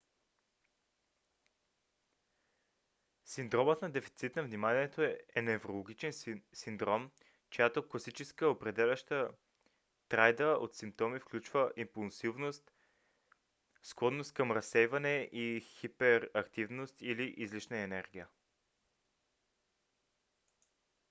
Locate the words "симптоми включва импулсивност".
10.75-12.71